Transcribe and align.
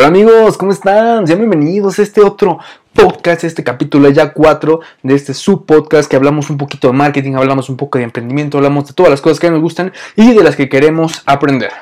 Hola 0.00 0.06
amigos, 0.06 0.56
¿cómo 0.56 0.70
están? 0.70 1.26
Sean 1.26 1.40
bienvenidos 1.40 1.98
a 1.98 2.02
este 2.02 2.20
otro 2.20 2.58
podcast, 2.92 3.42
este 3.42 3.64
capítulo 3.64 4.08
ya 4.10 4.32
4 4.32 4.80
de 5.02 5.14
este 5.14 5.34
subpodcast 5.34 6.08
que 6.08 6.14
hablamos 6.14 6.50
un 6.50 6.56
poquito 6.56 6.86
de 6.86 6.94
marketing, 6.94 7.34
hablamos 7.34 7.68
un 7.68 7.76
poco 7.76 7.98
de 7.98 8.04
emprendimiento, 8.04 8.58
hablamos 8.58 8.86
de 8.86 8.94
todas 8.94 9.10
las 9.10 9.20
cosas 9.20 9.40
que 9.40 9.50
nos 9.50 9.60
gustan 9.60 9.92
y 10.14 10.34
de 10.34 10.44
las 10.44 10.54
que 10.54 10.68
queremos 10.68 11.22
aprender. 11.26 11.72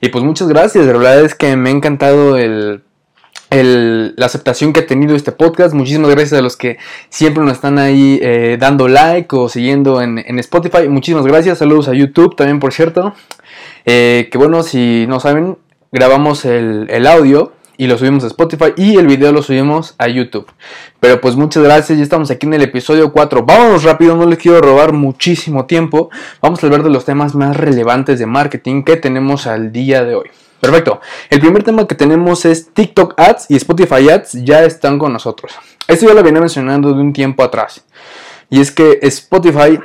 Y 0.00 0.10
pues 0.10 0.22
muchas 0.22 0.46
gracias, 0.46 0.86
la 0.86 0.92
verdad 0.92 1.24
es 1.24 1.34
que 1.34 1.56
me 1.56 1.70
ha 1.70 1.72
encantado 1.72 2.36
el, 2.36 2.84
la 3.50 4.26
aceptación 4.26 4.72
que 4.72 4.80
ha 4.80 4.86
tenido 4.86 5.16
este 5.16 5.32
podcast. 5.32 5.74
Muchísimas 5.74 6.10
gracias 6.10 6.38
a 6.38 6.42
los 6.42 6.56
que 6.56 6.78
siempre 7.08 7.42
nos 7.42 7.54
están 7.54 7.78
ahí 7.78 8.18
eh, 8.22 8.56
dando 8.60 8.86
like 8.86 9.34
o 9.34 9.48
siguiendo 9.48 10.00
en, 10.00 10.18
Spotify. 10.38 10.88
Muchísimas 10.88 11.26
gracias. 11.26 11.58
Saludos 11.58 11.88
a 11.88 11.94
YouTube 11.94 12.36
también, 12.36 12.60
por 12.60 12.72
cierto. 12.72 13.12
Eh, 13.84 14.28
que 14.30 14.38
bueno, 14.38 14.62
si 14.62 15.06
no 15.08 15.18
saben, 15.18 15.58
grabamos 15.90 16.44
el, 16.44 17.06
audio 17.06 17.52
y 17.76 17.88
lo 17.88 17.98
subimos 17.98 18.22
a 18.24 18.28
Spotify 18.28 18.72
y 18.76 18.96
el 18.96 19.06
video 19.06 19.32
lo 19.32 19.42
subimos 19.42 19.96
a 19.98 20.06
YouTube. 20.06 20.46
Pero 21.00 21.20
pues 21.20 21.34
muchas 21.34 21.64
gracias, 21.64 21.98
ya 21.98 22.04
estamos 22.04 22.30
aquí 22.30 22.46
en 22.46 22.54
el 22.54 22.62
episodio 22.62 23.12
4. 23.12 23.44
Vámonos 23.44 23.82
rápido, 23.82 24.16
no 24.16 24.26
les 24.26 24.38
quiero 24.38 24.60
robar 24.60 24.92
muchísimo 24.92 25.66
tiempo. 25.66 26.10
Vamos 26.40 26.62
a 26.62 26.66
hablar 26.66 26.84
de 26.84 26.90
los 26.90 27.04
temas 27.04 27.34
más 27.34 27.56
relevantes 27.56 28.18
de 28.20 28.26
marketing 28.26 28.84
que 28.84 28.96
tenemos 28.96 29.48
al 29.48 29.72
día 29.72 30.04
de 30.04 30.14
hoy. 30.14 30.30
Perfecto. 30.60 31.00
El 31.30 31.40
primer 31.40 31.62
tema 31.62 31.86
que 31.86 31.94
tenemos 31.94 32.44
es 32.44 32.72
TikTok 32.72 33.14
Ads 33.16 33.46
y 33.48 33.56
Spotify 33.56 34.10
Ads 34.10 34.44
ya 34.44 34.64
están 34.64 34.98
con 34.98 35.12
nosotros. 35.12 35.52
Esto 35.88 36.06
ya 36.06 36.14
lo 36.14 36.22
venía 36.22 36.40
mencionando 36.40 36.92
de 36.92 37.00
un 37.00 37.12
tiempo 37.12 37.42
atrás. 37.42 37.84
Y 38.50 38.60
es 38.60 38.70
que 38.70 38.98
Spotify 39.02 39.78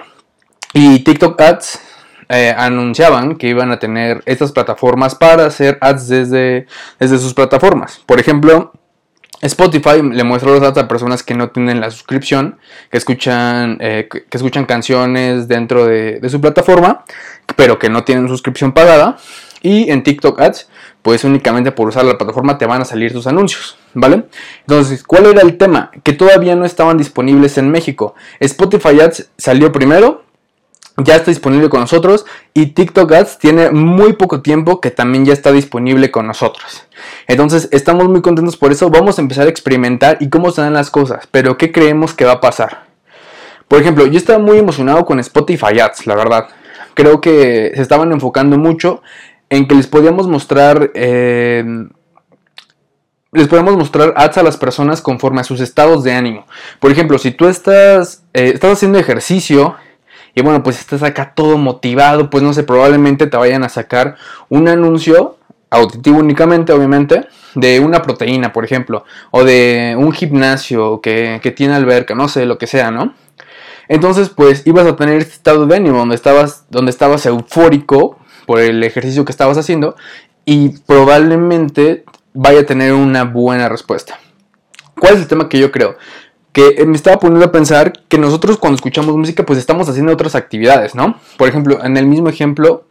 y 0.73 0.99
TikTok 0.99 1.39
Ads 1.39 1.79
eh, 2.27 2.53
anunciaban 2.57 3.35
que 3.35 3.47
iban 3.47 3.71
a 3.71 3.77
tener 3.77 4.23
estas 4.25 4.51
plataformas 4.51 5.13
para 5.13 5.45
hacer 5.45 5.77
ads 5.79 6.07
desde, 6.07 6.65
desde 6.99 7.19
sus 7.19 7.35
plataformas. 7.35 8.01
Por 8.05 8.19
ejemplo, 8.19 8.73
Spotify 9.41 10.01
le 10.01 10.23
muestra 10.23 10.49
los 10.49 10.61
ads 10.63 10.77
a 10.79 10.87
personas 10.87 11.21
que 11.21 11.35
no 11.35 11.49
tienen 11.49 11.79
la 11.79 11.91
suscripción, 11.91 12.57
que 12.89 12.97
escuchan, 12.97 13.77
eh, 13.79 14.09
que 14.09 14.37
escuchan 14.37 14.65
canciones 14.65 15.47
dentro 15.47 15.85
de, 15.85 16.19
de, 16.19 16.29
su 16.29 16.41
plataforma, 16.41 17.05
pero 17.55 17.77
que 17.77 17.89
no 17.89 18.03
tienen 18.03 18.27
suscripción 18.27 18.71
pagada. 18.71 19.17
Y 19.65 19.89
en 19.89 20.03
TikTok 20.03 20.39
Ads, 20.39 20.69
pues 21.01 21.23
únicamente 21.23 21.71
por 21.71 21.87
usar 21.87 22.05
la 22.05 22.19
plataforma 22.19 22.59
te 22.59 22.67
van 22.67 22.83
a 22.83 22.85
salir 22.85 23.11
tus 23.11 23.25
anuncios, 23.25 23.79
¿vale? 23.95 24.25
Entonces, 24.61 25.01
¿cuál 25.01 25.25
era 25.25 25.41
el 25.41 25.57
tema? 25.57 25.89
Que 26.03 26.13
todavía 26.13 26.55
no 26.55 26.65
estaban 26.65 26.99
disponibles 26.99 27.57
en 27.57 27.71
México. 27.71 28.13
Spotify 28.39 29.01
Ads 29.01 29.31
salió 29.39 29.71
primero, 29.71 30.23
ya 30.97 31.15
está 31.15 31.31
disponible 31.31 31.67
con 31.67 31.79
nosotros 31.79 32.27
y 32.53 32.67
TikTok 32.67 33.11
Ads 33.11 33.39
tiene 33.39 33.71
muy 33.71 34.13
poco 34.13 34.43
tiempo 34.43 34.79
que 34.79 34.91
también 34.91 35.25
ya 35.25 35.33
está 35.33 35.51
disponible 35.51 36.11
con 36.11 36.27
nosotros. 36.27 36.83
Entonces 37.25 37.67
estamos 37.71 38.07
muy 38.07 38.21
contentos 38.21 38.57
por 38.57 38.71
eso, 38.71 38.91
vamos 38.91 39.17
a 39.17 39.23
empezar 39.23 39.47
a 39.47 39.49
experimentar 39.49 40.17
y 40.19 40.29
cómo 40.29 40.51
se 40.51 40.61
dan 40.61 40.73
las 40.73 40.91
cosas, 40.91 41.27
pero 41.31 41.57
¿qué 41.57 41.71
creemos 41.71 42.13
que 42.13 42.25
va 42.25 42.33
a 42.33 42.39
pasar? 42.39 42.85
Por 43.67 43.81
ejemplo, 43.81 44.05
yo 44.05 44.19
estaba 44.19 44.37
muy 44.37 44.59
emocionado 44.59 45.05
con 45.05 45.19
Spotify 45.19 45.79
Ads, 45.79 46.05
la 46.05 46.13
verdad. 46.13 46.49
Creo 46.93 47.19
que 47.19 47.73
se 47.75 47.81
estaban 47.81 48.11
enfocando 48.13 48.57
mucho 48.57 49.01
en 49.49 49.67
que 49.67 49.75
les 49.75 49.87
podíamos 49.87 50.27
mostrar... 50.27 50.91
Eh, 50.95 51.87
les 53.35 53.49
podemos 53.49 53.75
mostrar 53.75 54.13
ads 54.15 54.37
a 54.37 54.43
las 54.43 54.55
personas 54.55 55.01
conforme 55.01 55.41
a 55.41 55.43
sus 55.43 55.59
estados 55.59 56.05
de 56.05 56.13
ánimo. 56.13 56.45
Por 56.79 56.91
ejemplo, 56.91 57.17
si 57.17 57.31
tú 57.31 57.47
estás, 57.47 58.23
eh, 58.33 58.51
estás 58.53 58.71
haciendo 58.71 58.97
ejercicio 58.97 59.75
y 60.33 60.41
bueno, 60.41 60.63
pues 60.63 60.79
estás 60.79 61.03
acá 61.03 61.33
todo 61.35 61.57
motivado, 61.57 62.29
pues 62.29 62.43
no 62.43 62.53
sé, 62.53 62.63
probablemente 62.63 63.27
te 63.27 63.37
vayan 63.37 63.63
a 63.63 63.69
sacar 63.69 64.15
un 64.49 64.67
anuncio 64.67 65.37
auditivo 65.69 66.19
únicamente, 66.19 66.73
obviamente, 66.73 67.27
de 67.55 67.79
una 67.79 68.01
proteína, 68.01 68.53
por 68.53 68.65
ejemplo, 68.65 69.05
o 69.31 69.43
de 69.43 69.95
un 69.97 70.11
gimnasio 70.11 71.01
que, 71.01 71.53
tiene 71.55 71.73
alberca, 71.73 72.15
no 72.15 72.27
sé, 72.27 72.45
lo 72.45 72.57
que 72.57 72.67
sea, 72.67 72.91
¿no? 72.91 73.13
Entonces, 73.87 74.29
pues 74.29 74.65
ibas 74.65 74.87
a 74.87 74.95
tener 74.95 75.17
este 75.17 75.33
estado 75.33 75.65
de 75.65 75.75
ánimo 75.75 75.99
donde 75.99 76.15
estabas, 76.15 76.65
donde 76.69 76.89
estabas 76.89 77.25
eufórico 77.25 78.17
por 78.45 78.59
el 78.59 78.83
ejercicio 78.83 79.25
que 79.25 79.31
estabas 79.31 79.57
haciendo 79.57 79.95
y 80.45 80.69
probablemente 80.79 82.05
vaya 82.33 82.61
a 82.61 82.65
tener 82.65 82.93
una 82.93 83.23
buena 83.23 83.69
respuesta. 83.69 84.19
¿Cuál 84.99 85.15
es 85.15 85.21
el 85.21 85.27
tema 85.27 85.49
que 85.49 85.59
yo 85.59 85.71
creo? 85.71 85.97
que 86.55 86.85
me 86.85 86.95
estaba 86.95 87.19
poniendo 87.19 87.45
a 87.45 87.51
pensar 87.51 87.91
que 88.07 88.17
nosotros 88.17 88.57
cuando 88.57 88.75
escuchamos 88.75 89.17
música 89.17 89.45
pues 89.45 89.59
estamos 89.59 89.89
haciendo 89.89 90.13
otras 90.13 90.35
actividades, 90.35 90.95
¿no? 90.95 91.19
Por 91.35 91.49
ejemplo, 91.49 91.83
en 91.83 91.97
el 91.97 92.07
mismo 92.07 92.29
ejemplo, 92.29 92.85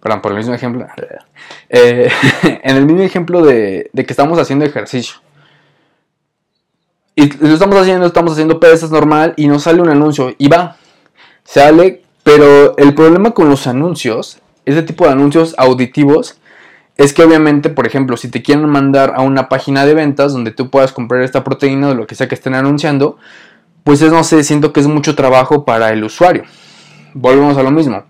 perdón, 0.00 0.22
por 0.22 0.30
el 0.30 0.38
mismo 0.38 0.54
ejemplo, 0.54 0.86
eh, 1.68 2.08
en 2.62 2.76
el 2.76 2.86
mismo 2.86 3.02
ejemplo 3.02 3.42
de, 3.42 3.90
que 3.92 4.06
estamos 4.12 4.38
haciendo 4.38 4.64
ejercicio. 4.64 5.16
Y 7.16 7.32
lo 7.44 7.52
estamos 7.52 7.80
haciendo, 7.80 8.06
estamos 8.06 8.34
haciendo 8.34 8.60
pesas 8.60 8.92
normal 8.92 9.34
y 9.36 9.48
nos 9.48 9.64
sale 9.64 9.82
un 9.82 9.88
anuncio 9.88 10.36
y 10.38 10.46
va, 10.46 10.76
sale, 11.42 12.04
pero 12.22 12.76
el 12.76 12.94
problema 12.94 13.32
con 13.32 13.50
los 13.50 13.66
anuncios, 13.66 14.39
ese 14.64 14.82
tipo 14.82 15.04
de 15.06 15.12
anuncios 15.12 15.54
auditivos, 15.58 16.40
es 16.96 17.14
que 17.14 17.22
obviamente, 17.22 17.70
por 17.70 17.86
ejemplo, 17.86 18.16
si 18.16 18.28
te 18.28 18.42
quieren 18.42 18.68
mandar 18.68 19.14
a 19.16 19.22
una 19.22 19.48
página 19.48 19.86
de 19.86 19.94
ventas 19.94 20.32
donde 20.32 20.50
tú 20.50 20.68
puedas 20.68 20.92
comprar 20.92 21.22
esta 21.22 21.42
proteína 21.42 21.88
o 21.88 21.94
lo 21.94 22.06
que 22.06 22.14
sea 22.14 22.28
que 22.28 22.34
estén 22.34 22.54
anunciando, 22.54 23.16
pues 23.84 24.02
es, 24.02 24.12
no 24.12 24.22
sé, 24.22 24.44
siento 24.44 24.72
que 24.72 24.80
es 24.80 24.86
mucho 24.86 25.14
trabajo 25.14 25.64
para 25.64 25.90
el 25.90 26.04
usuario. 26.04 26.44
Volvemos 27.14 27.56
a 27.56 27.62
lo 27.62 27.70
mismo. 27.70 28.04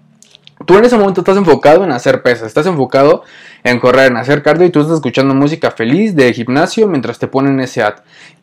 Tú 0.66 0.76
en 0.76 0.84
ese 0.84 0.96
momento 0.96 1.22
estás 1.22 1.38
enfocado 1.38 1.84
en 1.84 1.92
hacer 1.92 2.22
pesas, 2.22 2.48
estás 2.48 2.66
enfocado 2.66 3.22
en 3.64 3.78
correr, 3.80 4.10
en 4.10 4.18
hacer 4.18 4.42
cardio 4.42 4.66
y 4.66 4.70
tú 4.70 4.80
estás 4.80 4.96
escuchando 4.96 5.34
música 5.34 5.70
feliz 5.70 6.14
de 6.14 6.34
gimnasio 6.34 6.86
mientras 6.86 7.18
te 7.18 7.28
ponen 7.28 7.60
ese 7.60 7.82
ad. 7.82 7.94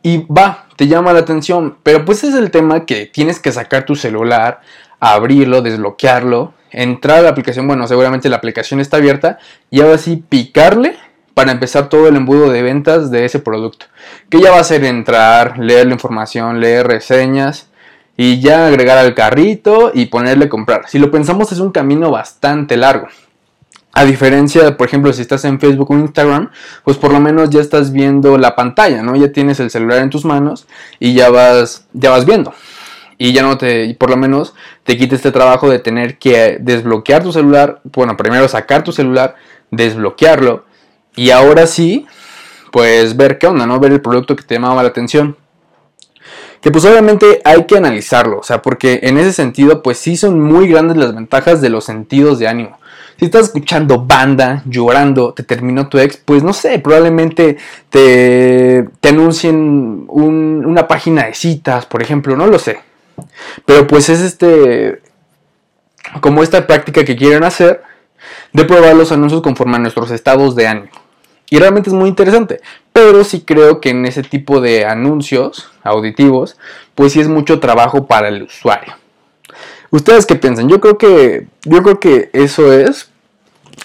Y 0.02 0.26
va, 0.26 0.66
te 0.76 0.88
llama 0.88 1.12
la 1.12 1.20
atención, 1.20 1.76
pero 1.84 2.04
pues 2.04 2.24
es 2.24 2.34
el 2.34 2.50
tema 2.50 2.86
que 2.86 3.06
tienes 3.06 3.38
que 3.38 3.52
sacar 3.52 3.84
tu 3.84 3.94
celular, 3.94 4.60
abrirlo, 5.00 5.62
desbloquearlo, 5.62 6.54
entrar 6.70 7.18
a 7.18 7.22
la 7.22 7.30
aplicación, 7.30 7.66
bueno, 7.66 7.86
seguramente 7.86 8.28
la 8.28 8.36
aplicación 8.36 8.80
está 8.80 8.98
abierta, 8.98 9.38
y 9.70 9.80
ahora 9.80 9.98
sí 9.98 10.22
picarle 10.28 10.96
para 11.34 11.52
empezar 11.52 11.88
todo 11.88 12.08
el 12.08 12.16
embudo 12.16 12.50
de 12.50 12.62
ventas 12.62 13.10
de 13.10 13.24
ese 13.24 13.38
producto. 13.38 13.86
Que 14.28 14.40
ya 14.40 14.50
va 14.50 14.58
a 14.58 14.64
ser 14.64 14.84
entrar, 14.84 15.58
leer 15.58 15.86
la 15.86 15.92
información, 15.92 16.60
leer 16.60 16.86
reseñas 16.88 17.68
y 18.16 18.40
ya 18.40 18.66
agregar 18.66 18.98
al 18.98 19.14
carrito 19.14 19.92
y 19.94 20.06
ponerle 20.06 20.48
comprar. 20.48 20.88
Si 20.88 20.98
lo 20.98 21.12
pensamos 21.12 21.52
es 21.52 21.60
un 21.60 21.70
camino 21.70 22.10
bastante 22.10 22.76
largo. 22.76 23.06
A 23.92 24.04
diferencia, 24.04 24.76
por 24.76 24.88
ejemplo, 24.88 25.12
si 25.12 25.22
estás 25.22 25.44
en 25.44 25.60
Facebook 25.60 25.90
o 25.90 25.94
Instagram, 25.94 26.50
pues 26.82 26.96
por 26.96 27.12
lo 27.12 27.20
menos 27.20 27.50
ya 27.50 27.60
estás 27.60 27.92
viendo 27.92 28.36
la 28.36 28.56
pantalla, 28.56 29.02
¿no? 29.02 29.14
Ya 29.14 29.30
tienes 29.30 29.60
el 29.60 29.70
celular 29.70 30.00
en 30.00 30.10
tus 30.10 30.24
manos 30.24 30.66
y 30.98 31.14
ya 31.14 31.30
vas, 31.30 31.86
ya 31.92 32.10
vas 32.10 32.26
viendo 32.26 32.52
y 33.18 33.32
ya 33.32 33.42
no 33.42 33.58
te, 33.58 33.94
por 33.94 34.10
lo 34.10 34.16
menos 34.16 34.54
te 34.84 34.96
quite 34.96 35.16
este 35.16 35.32
trabajo 35.32 35.68
de 35.68 35.80
tener 35.80 36.18
que 36.18 36.58
desbloquear 36.60 37.22
tu 37.22 37.32
celular, 37.32 37.80
bueno, 37.84 38.16
primero 38.16 38.48
sacar 38.48 38.84
tu 38.84 38.92
celular, 38.92 39.34
desbloquearlo 39.70 40.64
y 41.16 41.30
ahora 41.30 41.66
sí, 41.66 42.06
pues 42.70 43.16
ver 43.16 43.38
qué 43.38 43.48
onda, 43.48 43.66
¿no? 43.66 43.80
Ver 43.80 43.92
el 43.92 44.00
producto 44.00 44.36
que 44.36 44.44
te 44.44 44.54
llamaba 44.54 44.82
la 44.84 44.90
atención. 44.90 45.36
Que 46.60 46.70
pues 46.70 46.84
obviamente 46.84 47.40
hay 47.44 47.64
que 47.64 47.76
analizarlo, 47.76 48.38
o 48.38 48.42
sea, 48.42 48.62
porque 48.62 49.00
en 49.02 49.18
ese 49.18 49.32
sentido 49.32 49.82
pues 49.82 49.98
sí 49.98 50.16
son 50.16 50.40
muy 50.40 50.68
grandes 50.68 50.96
las 50.96 51.14
ventajas 51.14 51.60
de 51.60 51.70
los 51.70 51.84
sentidos 51.84 52.38
de 52.38 52.48
ánimo. 52.48 52.78
Si 53.16 53.24
estás 53.24 53.46
escuchando 53.46 54.04
banda, 54.04 54.62
llorando, 54.64 55.34
te 55.34 55.42
terminó 55.42 55.88
tu 55.88 55.98
ex, 55.98 56.16
pues 56.18 56.44
no 56.44 56.52
sé, 56.52 56.78
probablemente 56.78 57.56
te, 57.90 58.88
te 59.00 59.08
anuncien 59.08 60.04
una 60.08 60.86
página 60.86 61.26
de 61.26 61.34
citas, 61.34 61.86
por 61.86 62.00
ejemplo, 62.00 62.36
no 62.36 62.46
lo 62.46 62.60
sé. 62.60 62.87
Pero 63.64 63.86
pues 63.86 64.08
es 64.08 64.20
este, 64.20 65.00
como 66.20 66.42
esta 66.42 66.66
práctica 66.66 67.04
que 67.04 67.16
quieren 67.16 67.44
hacer 67.44 67.82
de 68.52 68.64
probar 68.64 68.94
los 68.96 69.12
anuncios 69.12 69.42
conforme 69.42 69.76
a 69.76 69.80
nuestros 69.80 70.10
estados 70.10 70.54
de 70.56 70.66
ánimo. 70.66 70.90
Y 71.50 71.58
realmente 71.58 71.90
es 71.90 71.94
muy 71.94 72.08
interesante. 72.08 72.60
Pero 72.92 73.24
sí 73.24 73.42
creo 73.42 73.80
que 73.80 73.90
en 73.90 74.04
ese 74.06 74.22
tipo 74.22 74.60
de 74.60 74.84
anuncios 74.84 75.70
auditivos, 75.82 76.58
pues 76.94 77.12
sí 77.12 77.20
es 77.20 77.28
mucho 77.28 77.60
trabajo 77.60 78.06
para 78.06 78.28
el 78.28 78.42
usuario. 78.42 78.94
¿Ustedes 79.90 80.26
qué 80.26 80.34
piensan? 80.34 80.68
Yo 80.68 80.80
creo 80.80 80.98
que, 80.98 81.46
yo 81.64 81.82
creo 81.82 82.00
que 82.00 82.30
eso 82.32 82.72
es. 82.72 83.10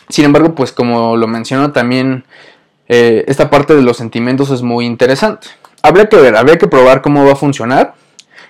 Sin 0.10 0.26
embargo, 0.26 0.56
pues 0.56 0.72
como 0.72 1.16
lo 1.16 1.28
menciono 1.28 1.72
también, 1.72 2.26
eh, 2.90 3.24
esta 3.28 3.50
parte 3.50 3.76
de 3.76 3.82
los 3.82 3.98
sentimientos 3.98 4.50
es 4.50 4.62
muy 4.62 4.86
interesante. 4.86 5.48
Habría 5.82 6.08
que 6.08 6.18
ver, 6.18 6.36
habría 6.36 6.58
que 6.58 6.68
probar 6.68 7.02
cómo 7.02 7.26
va 7.26 7.34
a 7.34 7.38
funcionar 7.38 7.96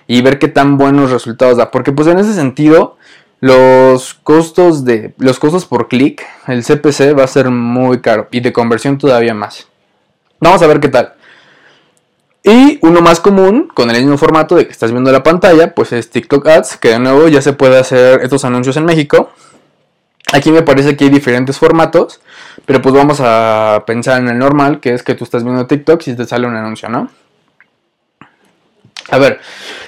y 0.06 0.22
ver 0.22 0.38
qué 0.38 0.48
tan 0.48 0.78
buenos 0.78 1.10
resultados 1.10 1.56
da. 1.56 1.70
Porque 1.70 1.92
pues 1.92 2.08
en 2.08 2.18
ese 2.18 2.34
sentido, 2.34 2.96
los 3.40 4.14
costos 4.14 4.84
de 4.84 5.14
los 5.18 5.38
costos 5.38 5.66
por 5.66 5.88
clic, 5.88 6.24
el 6.46 6.64
CPC 6.64 7.18
va 7.18 7.24
a 7.24 7.28
ser 7.28 7.50
muy 7.50 8.00
caro 8.00 8.28
y 8.30 8.40
de 8.40 8.52
conversión 8.52 8.98
todavía 8.98 9.34
más. 9.34 9.68
Vamos 10.40 10.62
a 10.62 10.66
ver 10.66 10.80
qué 10.80 10.88
tal. 10.88 11.14
Y 12.42 12.78
uno 12.82 13.00
más 13.00 13.20
común, 13.20 13.70
con 13.72 13.88
el 13.90 13.96
mismo 13.96 14.18
formato 14.18 14.54
de 14.54 14.66
que 14.66 14.72
estás 14.72 14.92
viendo 14.92 15.10
la 15.10 15.22
pantalla, 15.22 15.74
pues 15.74 15.92
es 15.92 16.10
TikTok 16.10 16.46
Ads, 16.46 16.76
que 16.76 16.90
de 16.90 16.98
nuevo 16.98 17.26
ya 17.28 17.40
se 17.40 17.54
puede 17.54 17.78
hacer 17.78 18.20
estos 18.22 18.44
anuncios 18.44 18.76
en 18.76 18.84
México. 18.84 19.30
Aquí 20.30 20.50
me 20.50 20.62
parece 20.62 20.94
que 20.94 21.04
hay 21.04 21.10
diferentes 21.10 21.58
formatos, 21.58 22.20
pero 22.66 22.82
pues 22.82 22.94
vamos 22.94 23.20
a 23.22 23.84
pensar 23.86 24.20
en 24.20 24.28
el 24.28 24.38
normal, 24.38 24.80
que 24.80 24.92
es 24.92 25.02
que 25.02 25.14
tú 25.14 25.24
estás 25.24 25.42
viendo 25.42 25.66
TikTok 25.66 26.06
y 26.06 26.16
te 26.16 26.26
sale 26.26 26.46
un 26.46 26.54
anuncio, 26.54 26.90
¿no? 26.90 27.08
A 29.10 29.18
ver, 29.18 29.40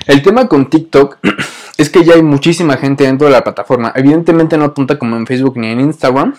el 0.07 0.23
tema 0.23 0.47
con 0.49 0.69
TikTok 0.69 1.19
es 1.79 1.91
que 1.91 2.05
ya 2.05 2.15
hay 2.15 2.23
muchísima 2.23 2.77
gente 2.77 3.05
dentro 3.05 3.27
de 3.27 3.33
la 3.33 3.43
plataforma. 3.45 3.93
Evidentemente 3.95 4.57
no 4.57 4.73
tanta 4.73 4.99
como 4.99 5.17
en 5.17 5.27
Facebook 5.27 5.57
ni 5.57 5.69
en 5.69 5.81
Instagram, 5.81 6.35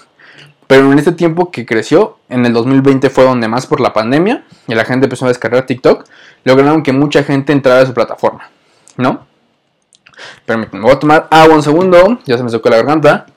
pero 0.67 0.91
en 0.91 0.99
este 0.99 1.13
tiempo 1.13 1.49
que 1.49 1.65
creció, 1.65 2.17
en 2.29 2.45
el 2.45 2.53
2020 2.53 3.09
fue 3.09 3.23
donde 3.23 3.47
más 3.47 3.65
por 3.65 3.79
la 3.79 3.93
pandemia 3.93 4.43
y 4.67 4.75
la 4.75 4.85
gente 4.85 5.05
empezó 5.05 5.25
a 5.25 5.29
descargar 5.29 5.65
TikTok, 5.65 6.05
lograron 6.43 6.83
que 6.83 6.91
mucha 6.91 7.23
gente 7.23 7.53
entrara 7.53 7.81
a 7.81 7.85
su 7.85 7.93
plataforma, 7.93 8.49
¿no? 8.97 9.25
Permítanme, 10.45 10.83
voy 10.83 10.91
a 10.91 10.99
tomar 10.99 11.27
agua 11.31 11.55
un 11.55 11.63
segundo, 11.63 12.19
ya 12.25 12.37
se 12.37 12.43
me 12.43 12.49
secó 12.49 12.69
la 12.69 12.77
garganta. 12.77 13.27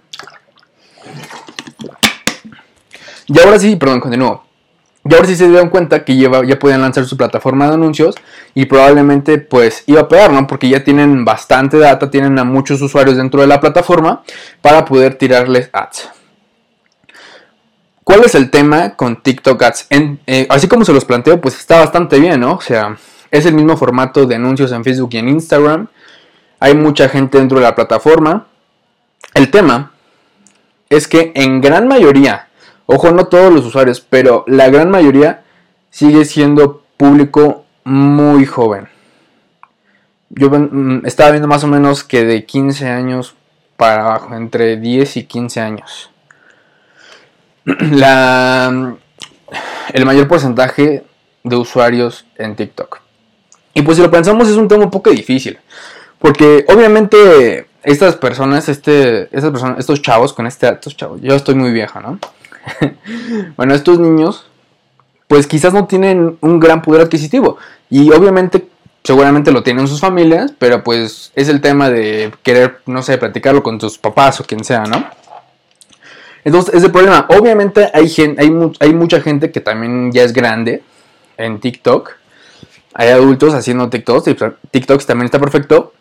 Y 3.26 3.38
ahora 3.38 3.58
sí, 3.58 3.76
perdón, 3.76 4.00
continúo. 4.00 4.49
Y 5.04 5.14
ahora 5.14 5.26
sí 5.26 5.34
se 5.34 5.48
dieron 5.48 5.70
cuenta 5.70 6.04
que 6.04 6.16
ya, 6.16 6.30
ya 6.44 6.58
podían 6.58 6.82
lanzar 6.82 7.06
su 7.06 7.16
plataforma 7.16 7.68
de 7.68 7.74
anuncios 7.74 8.16
y 8.54 8.66
probablemente 8.66 9.38
pues 9.38 9.82
iba 9.86 10.02
a 10.02 10.08
pegar, 10.08 10.32
¿no? 10.32 10.46
Porque 10.46 10.68
ya 10.68 10.84
tienen 10.84 11.24
bastante 11.24 11.78
data, 11.78 12.10
tienen 12.10 12.38
a 12.38 12.44
muchos 12.44 12.82
usuarios 12.82 13.16
dentro 13.16 13.40
de 13.40 13.46
la 13.46 13.60
plataforma 13.60 14.22
para 14.60 14.84
poder 14.84 15.14
tirarles 15.14 15.70
ads. 15.72 16.10
¿Cuál 18.04 18.24
es 18.24 18.34
el 18.34 18.50
tema 18.50 18.96
con 18.96 19.22
TikTok 19.22 19.62
Ads? 19.62 19.86
Eh, 19.90 20.46
así 20.50 20.66
como 20.66 20.84
se 20.84 20.92
los 20.92 21.04
planteo, 21.04 21.40
pues 21.40 21.56
está 21.56 21.78
bastante 21.78 22.18
bien, 22.18 22.40
¿no? 22.40 22.54
O 22.54 22.60
sea, 22.60 22.96
es 23.30 23.46
el 23.46 23.54
mismo 23.54 23.76
formato 23.76 24.26
de 24.26 24.34
anuncios 24.34 24.72
en 24.72 24.82
Facebook 24.82 25.10
y 25.12 25.18
en 25.18 25.28
Instagram. 25.28 25.86
Hay 26.58 26.74
mucha 26.74 27.08
gente 27.08 27.38
dentro 27.38 27.58
de 27.58 27.64
la 27.64 27.74
plataforma. 27.74 28.48
El 29.32 29.50
tema 29.50 29.92
es 30.88 31.06
que 31.06 31.30
en 31.36 31.60
gran 31.60 31.86
mayoría, 31.86 32.48
ojo, 32.90 33.12
no 33.12 33.26
todos 33.26 33.52
los 33.52 33.64
usuarios, 33.64 34.00
pero 34.00 34.44
la 34.46 34.68
gran 34.68 34.90
mayoría 34.90 35.42
sigue 35.90 36.24
siendo 36.24 36.82
público 36.96 37.64
muy 37.84 38.46
joven. 38.46 38.88
Yo 40.30 40.50
mm, 40.50 41.06
estaba 41.06 41.30
viendo 41.30 41.48
más 41.48 41.64
o 41.64 41.68
menos 41.68 42.04
que 42.04 42.24
de 42.24 42.44
15 42.44 42.88
años 42.88 43.34
para 43.76 44.04
abajo, 44.04 44.34
entre 44.34 44.76
10 44.76 45.16
y 45.18 45.24
15 45.24 45.60
años. 45.60 46.10
La, 47.64 48.96
el 49.92 50.06
mayor 50.06 50.28
porcentaje 50.28 51.04
de 51.42 51.56
usuarios 51.56 52.26
en 52.36 52.56
TikTok. 52.56 53.00
Y 53.72 53.82
pues 53.82 53.96
si 53.96 54.02
lo 54.02 54.10
pensamos 54.10 54.48
es 54.48 54.56
un 54.56 54.68
tema 54.68 54.84
un 54.84 54.90
poco 54.90 55.10
difícil. 55.10 55.58
Porque 56.18 56.66
obviamente 56.68 57.66
estas 57.82 58.16
personas, 58.16 58.68
este, 58.68 59.22
estas 59.34 59.50
personas, 59.50 59.78
estos 59.78 60.02
chavos 60.02 60.32
con 60.32 60.46
este, 60.46 60.68
estos 60.68 60.96
chavos, 60.96 61.20
yo 61.22 61.34
estoy 61.34 61.54
muy 61.54 61.72
vieja, 61.72 62.00
¿no? 62.00 62.18
bueno, 63.56 63.74
estos 63.74 63.98
niños, 63.98 64.46
pues 65.28 65.46
quizás 65.46 65.72
no 65.72 65.86
tienen 65.86 66.38
un 66.40 66.60
gran 66.60 66.82
poder 66.82 67.02
adquisitivo. 67.02 67.58
Y 67.88 68.10
obviamente, 68.12 68.68
seguramente 69.02 69.52
lo 69.52 69.62
tienen 69.62 69.88
sus 69.88 70.00
familias, 70.00 70.52
pero 70.58 70.82
pues 70.84 71.32
es 71.34 71.48
el 71.48 71.60
tema 71.60 71.90
de 71.90 72.32
querer, 72.42 72.80
no 72.86 73.02
sé, 73.02 73.18
platicarlo 73.18 73.62
con 73.62 73.78
tus 73.78 73.98
papás 73.98 74.40
o 74.40 74.44
quien 74.44 74.64
sea, 74.64 74.84
¿no? 74.84 75.04
Entonces, 76.44 76.74
es 76.74 76.84
el 76.84 76.90
problema. 76.90 77.26
Obviamente 77.28 77.90
hay, 77.92 78.12
hay, 78.38 78.72
hay 78.80 78.94
mucha 78.94 79.20
gente 79.20 79.50
que 79.50 79.60
también 79.60 80.10
ya 80.12 80.22
es 80.22 80.32
grande 80.32 80.82
en 81.36 81.60
TikTok. 81.60 82.12
Hay 82.94 83.08
adultos 83.08 83.54
haciendo 83.54 83.88
TikToks. 83.88 84.24
TikToks 84.70 85.06
también 85.06 85.26
está 85.26 85.38
perfecto. 85.38 85.92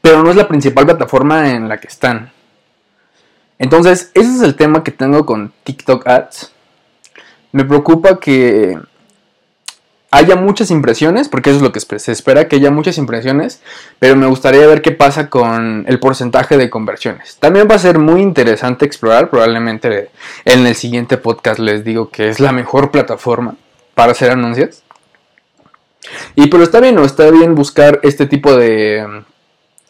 Pero 0.00 0.22
no 0.22 0.30
es 0.30 0.36
la 0.36 0.48
principal 0.48 0.84
plataforma 0.84 1.50
en 1.50 1.68
la 1.68 1.78
que 1.78 1.88
están. 1.88 2.32
Entonces, 3.58 4.10
ese 4.14 4.34
es 4.34 4.42
el 4.42 4.56
tema 4.56 4.82
que 4.82 4.90
tengo 4.90 5.24
con 5.26 5.52
TikTok 5.64 6.06
Ads. 6.06 6.52
Me 7.52 7.64
preocupa 7.64 8.18
que 8.18 8.76
haya 10.14 10.36
muchas 10.36 10.70
impresiones, 10.70 11.28
porque 11.28 11.50
eso 11.50 11.56
es 11.56 11.62
lo 11.62 11.72
que 11.72 11.80
se 11.80 12.12
espera, 12.12 12.46
que 12.46 12.56
haya 12.56 12.70
muchas 12.70 12.98
impresiones, 12.98 13.60
pero 13.98 14.14
me 14.14 14.26
gustaría 14.26 14.64
ver 14.64 14.80
qué 14.80 14.92
pasa 14.92 15.28
con 15.28 15.84
el 15.88 15.98
porcentaje 15.98 16.56
de 16.56 16.70
conversiones. 16.70 17.36
También 17.40 17.66
va 17.68 17.74
a 17.74 17.80
ser 17.80 17.98
muy 17.98 18.20
interesante 18.20 18.86
explorar, 18.86 19.28
probablemente 19.28 20.10
en 20.44 20.66
el 20.66 20.76
siguiente 20.76 21.16
podcast 21.16 21.58
les 21.58 21.82
digo 21.82 22.10
que 22.10 22.28
es 22.28 22.38
la 22.38 22.52
mejor 22.52 22.92
plataforma 22.92 23.56
para 23.96 24.12
hacer 24.12 24.30
anuncios. 24.30 24.84
Y 26.36 26.46
pero 26.46 26.62
está 26.62 26.78
bien, 26.78 26.94
¿no? 26.94 27.04
Está 27.04 27.28
bien 27.32 27.56
buscar 27.56 27.98
este 28.04 28.26
tipo 28.26 28.54
de, 28.54 29.24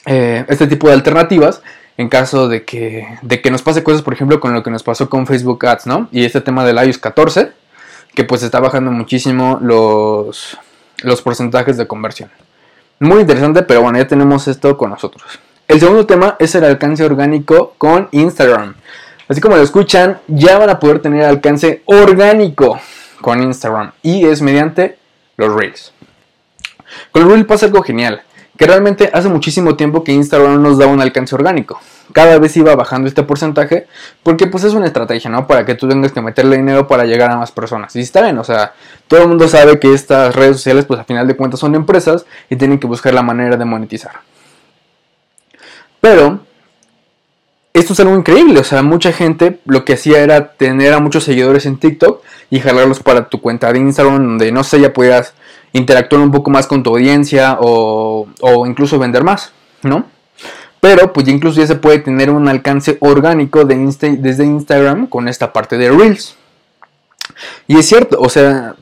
eh, 0.07 0.45
este 0.49 0.67
tipo 0.67 0.89
de 0.89 0.95
alternativas 0.95 1.61
en 1.97 2.09
caso 2.09 2.49
de 2.49 2.65
que, 2.65 3.07
de 3.23 3.41
que 3.41 3.51
nos 3.51 3.63
pase 3.63 3.85
cosas, 3.85 4.03
por 4.03 4.15
ejemplo, 4.15 4.41
con 4.41 4.53
lo 4.53 4.63
que 4.63 4.71
nos 4.71 4.83
pasó 4.83 5.09
con 5.09 5.27
Facebook 5.27 5.65
Ads, 5.65 5.87
¿no? 5.87 6.09
Y 6.11 6.25
este 6.25 6.41
tema 6.41 6.65
del 6.65 6.77
iOS 6.77 6.99
14 6.99 7.53
que 8.15 8.25
pues 8.25 8.43
está 8.43 8.61
bajando 8.61 8.91
muchísimo 8.91 9.59
los, 9.61 10.57
los 11.03 11.21
porcentajes 11.23 11.77
de 11.77 11.87
conversión. 11.87 12.31
Muy 13.01 13.21
interesante, 13.21 13.63
pero 13.63 13.83
bueno, 13.83 13.99
ya 13.99 14.07
tenemos 14.07 14.47
esto 14.47 14.77
con 14.79 14.91
nosotros. 14.91 15.25
El 15.67 15.81
segundo 15.81 16.07
tema 16.07 16.37
es 16.39 16.55
el 16.55 16.65
alcance 16.65 17.05
orgánico 17.05 17.75
con 17.77 18.09
Instagram. 18.13 18.75
Así 19.29 19.41
como 19.41 19.57
lo 19.57 19.63
escuchan, 19.63 20.21
ya 20.29 20.59
van 20.59 20.71
a 20.71 20.79
poder 20.79 21.01
tener 21.01 21.25
alcance 21.25 21.83
orgánico 21.87 22.79
con 23.21 23.43
Instagram 23.43 23.93
y 24.03 24.27
es 24.27 24.43
mediante 24.43 24.99
los 25.37 25.53
Reels. 25.55 25.93
Con 27.11 27.23
el 27.23 27.29
Reel 27.31 27.47
pasa 27.47 27.67
algo 27.67 27.83
genial 27.83 28.23
que 28.57 28.67
realmente 28.67 29.11
hace 29.13 29.29
muchísimo 29.29 29.77
tiempo 29.77 30.05
que 30.05 30.13
Instagram 30.13 30.63
nos 30.63 30.79
da 30.79 30.87
un 30.87 31.01
alcance 31.01 31.35
orgánico. 31.35 31.81
Cada 32.13 32.39
vez 32.39 32.57
iba 32.57 32.75
bajando 32.77 33.09
este 33.09 33.23
porcentaje 33.23 33.87
porque 34.23 34.47
pues 34.47 34.65
es 34.65 34.75
una 34.75 34.87
estrategia, 34.87 35.31
¿no? 35.31 35.47
Para 35.47 35.65
que 35.65 35.75
tú 35.75 35.89
tengas 35.89 36.13
que 36.13 36.21
meterle 36.21 36.57
dinero 36.57 36.87
para 36.87 37.05
llegar 37.05 37.31
a 37.31 37.37
más 37.37 37.51
personas. 37.51 37.97
Y 37.97 38.01
está 38.01 38.23
bien, 38.23 38.39
o 38.39 38.45
sea, 38.45 38.75
todo 39.09 39.23
el 39.23 39.29
mundo 39.29 39.49
sabe 39.49 39.81
que 39.81 39.93
estas 39.93 40.35
redes 40.37 40.57
sociales 40.57 40.85
pues 40.85 41.01
a 41.01 41.05
final 41.05 41.27
de 41.27 41.37
cuentas 41.37 41.61
son 41.61 41.75
empresas 41.75 42.27
y 42.49 42.57
tienen 42.57 42.79
que 42.79 42.87
buscar 42.87 43.13
la 43.15 43.23
manera 43.23 43.57
de 43.57 43.65
monetizar. 43.65 44.21
Pero 46.01 46.41
esto 47.73 47.93
es 47.93 48.01
algo 48.01 48.15
increíble, 48.15 48.61
o 48.61 48.65
sea, 48.65 48.83
mucha 48.83 49.13
gente 49.13 49.59
lo 49.65 49.85
que 49.85 49.95
hacía 49.95 50.21
era 50.21 50.53
tener 50.53 50.93
a 50.93 51.01
muchos 51.01 51.25
seguidores 51.25 51.67
en 51.67 51.79
TikTok 51.79 52.23
y 52.51 52.61
jalarlos 52.61 53.01
para 53.01 53.29
tu 53.29 53.41
cuenta 53.41 53.73
de 53.73 53.81
Instagram 53.81 54.19
donde 54.19 54.53
no 54.53 54.63
sé, 54.63 54.81
ya 54.81 54.93
pudieras 54.93 55.35
interactuar 55.75 56.23
un 56.23 56.31
poco 56.31 56.51
más 56.51 56.67
con 56.67 56.83
tu 56.83 56.91
audiencia 56.91 57.59
o, 57.61 58.27
incluso 58.67 58.99
vender 58.99 59.25
más, 59.25 59.53
¿no? 59.83 60.07
Pero 60.81 61.13
pues 61.13 61.29
incluso 61.29 61.61
ya 61.61 61.67
se 61.67 61.75
puede 61.75 61.99
tener 61.99 62.31
un 62.31 62.49
alcance 62.49 62.97
orgánico 63.01 63.65
de 63.65 63.77
desde 64.19 64.45
Instagram 64.45 65.09
con 65.09 65.29
esta 65.29 65.53
parte 65.53 65.77
de 65.77 65.91
Reels. 65.91 66.37
Y 67.67 67.79
es 67.79 67.87
cierto, 67.87 68.21
o 68.21 68.29
sea, 68.29 68.77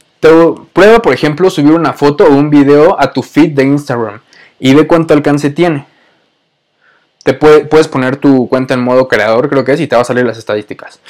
prueba 0.72 1.00
por 1.00 1.14
ejemplo 1.14 1.48
subir 1.48 1.72
una 1.72 1.92
foto 1.94 2.24
o 2.24 2.34
un 2.34 2.50
video 2.50 3.00
a 3.00 3.12
tu 3.12 3.22
feed 3.22 3.52
de 3.52 3.64
Instagram 3.64 4.20
y 4.60 4.74
ve 4.74 4.86
cuánto 4.86 5.14
alcance 5.14 5.50
tiene. 5.50 5.86
Te 7.24 7.34
puedes 7.34 7.88
poner 7.88 8.16
tu 8.16 8.48
cuenta 8.48 8.74
en 8.74 8.80
modo 8.80 9.08
creador, 9.08 9.48
creo 9.48 9.64
que 9.64 9.72
es, 9.72 9.80
y 9.80 9.86
te 9.86 9.96
va 9.96 10.02
a 10.02 10.04
salir 10.04 10.26
las 10.26 10.38
estadísticas. 10.38 11.00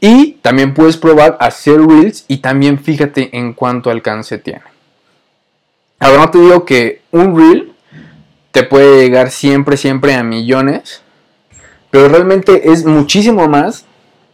Y 0.00 0.32
también 0.42 0.74
puedes 0.74 0.96
probar 0.96 1.38
hacer 1.40 1.80
Reels 1.80 2.24
y 2.26 2.38
también 2.38 2.78
fíjate 2.78 3.36
en 3.38 3.54
cuánto 3.54 3.90
alcance 3.90 4.36
tiene. 4.36 4.69
Ahora 6.00 6.30
te 6.30 6.38
digo 6.38 6.64
que 6.64 7.02
un 7.10 7.36
reel 7.36 7.72
te 8.52 8.62
puede 8.62 9.02
llegar 9.02 9.30
siempre, 9.30 9.76
siempre 9.76 10.14
a 10.14 10.22
millones, 10.22 11.02
pero 11.90 12.08
realmente 12.08 12.72
es 12.72 12.84
muchísimo 12.86 13.48
más 13.48 13.84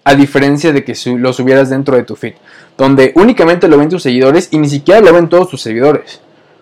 a 0.05 0.15
diferencia 0.15 0.73
de 0.73 0.85
que 0.85 0.95
lo 1.19 1.33
subieras 1.33 1.69
dentro 1.69 1.97
de 1.97 2.05
tu 2.05 2.15
feed, 2.15 2.35
donde 2.79 3.13
únicamente 3.17 3.67
lo 3.67 3.77
ven 3.77 3.89
tus 3.89 4.05
seguidores 4.05 4.49
y 4.53 4.59
ni 4.59 4.69
siquiera 4.69 5.01
lo 5.01 5.13
ven 5.13 5.29
todos 5.29 5.51
tus 5.51 5.61
seguidores. 5.61 6.21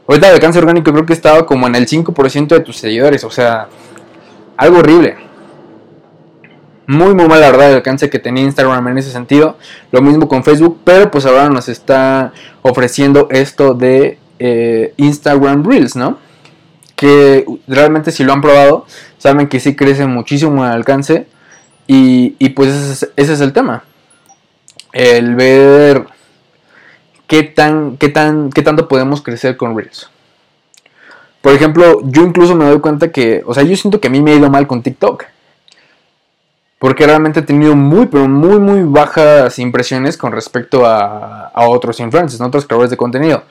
Ahorita 0.09 0.29
el 0.29 0.35
alcance 0.35 0.59
orgánico 0.59 0.93
creo 0.93 1.05
que 1.05 1.13
estaba 1.13 1.45
como 1.45 1.67
en 1.67 1.75
el 1.75 1.87
5% 1.87 2.49
de 2.49 2.61
tus 2.61 2.79
seguidores, 2.79 3.23
o 3.25 3.31
sea, 3.31 3.69
algo 4.57 4.79
horrible. 4.79 5.17
Muy, 6.87 7.15
muy 7.15 7.27
mal 7.29 7.41
la 7.41 7.51
verdad 7.51 7.71
el 7.71 7.77
alcance 7.77 8.09
que 8.09 8.19
tenía 8.19 8.45
Instagram 8.45 8.89
en 8.89 8.99
ese 8.99 9.11
sentido. 9.11 9.57
Lo 9.91 10.01
mismo 10.01 10.29
con 10.29 10.45
Facebook, 10.45 10.81
pero 10.85 11.11
pues 11.11 11.27
ahora 11.27 11.49
nos 11.49 11.69
está 11.69 12.33
ofreciendo 12.63 13.29
esto 13.31 13.75
de 13.75 14.19
eh, 14.39 14.95
Instagram 14.97 15.65
Reels, 15.65 15.97
¿no? 15.97 16.19
Que 16.97 17.45
realmente 17.67 18.13
si 18.13 18.25
lo 18.25 18.33
han 18.33 18.41
probado, 18.41 18.87
saben 19.19 19.49
que 19.49 19.61
sí 19.61 19.75
crece 19.75 20.07
muchísimo 20.07 20.65
el 20.65 20.71
alcance 20.71 21.27
y, 21.87 22.49
pues 22.51 23.13
ese 23.17 23.33
es, 23.33 23.41
el 23.41 23.53
tema. 23.53 23.85
El 24.93 25.35
ver 25.35 26.07
qué 27.27 27.43
tan, 27.43 27.97
qué 27.97 28.09
tan, 28.09 28.51
qué 28.51 28.63
tanto 28.63 28.89
podemos 28.89 29.23
crecer 29.23 29.57
con 29.57 29.77
Reels. 29.77 30.09
Por 31.41 31.53
ejemplo, 31.53 32.01
yo 32.05 32.23
incluso 32.23 32.55
me 32.55 32.65
doy 32.65 32.81
cuenta 32.81 33.13
que, 33.13 33.43
o 33.45 33.53
sea, 33.53 33.65
yo 33.65 33.77
siento 33.77 34.01
que 34.01 34.09
a 34.09 34.11
mí 34.11 34.23
me 34.23 34.33
ha 34.33 34.37
ido 34.37 34.49
mal 34.49 34.67
con 34.67 34.83
TikTok. 34.83 35.25
Porque 36.79 37.07
realmente 37.07 37.41
he 37.41 37.43
tenido 37.43 37.75
muy, 37.77 38.07
pero 38.07 38.29
muy, 38.29 38.59
muy 38.59 38.83
bajas 38.83 39.59
impresiones 39.59 40.17
con 40.17 40.33
respecto 40.33 40.85
a, 40.87 41.51
otros 41.55 42.01
influencers, 42.01 42.41
a 42.41 42.47
otros 42.47 42.67
creadores 42.67 42.91
de 42.91 42.97
contenido. 42.97 43.45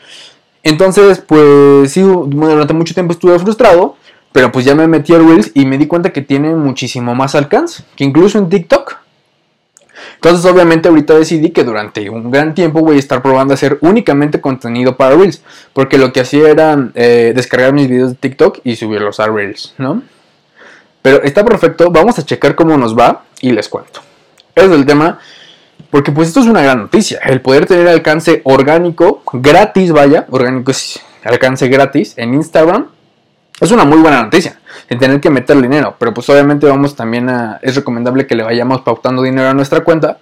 Entonces, 0.63 1.20
pues 1.20 1.91
sí, 1.91 2.01
durante 2.01 2.74
mucho 2.74 2.93
tiempo 2.93 3.13
estuve 3.13 3.38
frustrado, 3.38 3.98
pero 4.32 4.51
pues 4.51 4.65
ya 4.65 4.74
me 4.74 4.88
metí 4.88 5.13
a 5.13 5.20
Reels 5.20 5.51
y 5.53 5.65
me 5.65 5.77
di 5.77 5.88
cuenta 5.88 6.12
que 6.12 6.22
tiene 6.22 6.55
muchísimo 6.55 7.13
más 7.13 7.36
alcance, 7.36 7.84
que 7.96 8.03
incluso 8.03 8.39
en 8.39 8.50
TikTok. 8.50 8.98
Entonces, 10.15 10.50
obviamente, 10.50 10.88
ahorita 10.88 11.15
decidí 11.15 11.50
que 11.51 11.63
durante 11.63 12.10
un 12.10 12.32
gran 12.32 12.53
tiempo 12.53 12.79
voy 12.79 12.96
a 12.96 13.00
estar 13.00 13.22
probando 13.22 13.53
hacer 13.53 13.77
únicamente 13.82 14.39
contenido 14.39 14.96
para 14.96 15.15
Reels. 15.15 15.43
Porque 15.74 15.98
lo 15.98 16.13
que 16.13 16.22
hacía 16.22 16.50
era 16.50 16.89
eh, 16.96 17.34
descargar 17.36 17.74
mis 17.74 17.89
videos 17.89 18.12
de 18.12 18.15
TikTok 18.15 18.60
y 18.63 18.75
subirlos 18.75 19.20
a 19.20 19.27
Reels, 19.27 19.75
¿no? 19.77 20.01
Pero 21.01 21.22
está 21.24 21.43
perfecto, 21.43 21.91
vamos 21.91 22.17
a 22.17 22.25
checar 22.25 22.55
cómo 22.55 22.77
nos 22.77 22.98
va 22.98 23.25
y 23.41 23.51
les 23.51 23.67
cuento. 23.67 24.00
Ese 24.55 24.67
es 24.67 24.72
el 24.72 24.86
tema, 24.86 25.20
porque 25.94 26.12
pues 26.12 26.30
esto 26.30 26.40
es 26.40 26.48
una 26.48 26.64
gran 26.64 26.80
noticia. 26.80 27.20
El 27.24 27.40
poder 27.42 27.68
tener 27.68 27.88
alcance 27.88 28.42
orgánico, 28.46 29.22
gratis, 29.32 29.92
vaya, 29.92 30.26
orgánico 30.32 30.72
es 30.72 31.00
alcance 31.24 31.68
gratis 31.68 32.16
en 32.18 32.34
Instagram 32.34 32.88
es 33.62 33.70
una 33.70 33.86
muy 33.86 34.00
buena 34.00 34.24
noticia, 34.24 34.60
sin 34.90 34.98
tener 34.98 35.22
que 35.22 35.30
meter 35.30 35.62
dinero, 35.62 35.96
pero 36.00 36.12
pues 36.12 36.28
obviamente 36.30 36.66
vamos 36.66 36.96
también 36.96 37.30
a, 37.30 37.60
es 37.62 37.76
recomendable 37.76 38.26
que 38.26 38.34
le 38.34 38.42
vayamos 38.42 38.82
pautando 38.82 39.22
dinero 39.22 39.50
a 39.50 39.54
nuestra 39.54 39.84
cuenta 39.84 40.18